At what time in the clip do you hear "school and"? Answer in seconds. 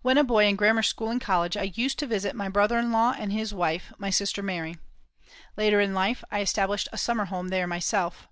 0.84-1.20